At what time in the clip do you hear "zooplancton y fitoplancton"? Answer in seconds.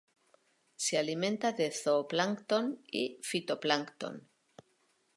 1.71-4.27